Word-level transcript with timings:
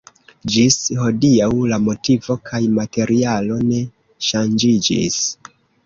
Ĝis 0.53 0.77
hodiaŭ 1.01 1.49
la 1.73 1.79
motivo 1.89 2.39
kaj 2.51 2.63
materialo 2.81 3.61
ne 3.71 3.87
ŝanĝiĝis. 4.31 5.25